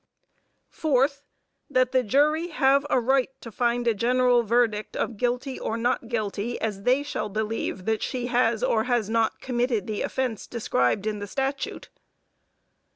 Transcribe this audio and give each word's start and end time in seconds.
Fourth 0.71 1.21
That 1.69 1.91
the 1.91 2.01
jury 2.01 2.47
have 2.47 2.87
a 2.89 2.99
right 2.99 3.29
to 3.41 3.51
find 3.51 3.87
a 3.87 3.93
general 3.93 4.41
verdict 4.41 4.97
of 4.97 5.15
guilty 5.15 5.59
or 5.59 5.77
not 5.77 6.07
guilty 6.07 6.59
as 6.59 6.81
they 6.81 7.03
shall 7.03 7.29
believe 7.29 7.85
that 7.85 8.01
she 8.01 8.25
has 8.25 8.63
or 8.63 8.85
has 8.85 9.11
not 9.11 9.41
committed 9.41 9.85
the 9.85 10.01
offense 10.01 10.47
described 10.47 11.05
in 11.05 11.19
the 11.19 11.27
Statute. 11.27 11.89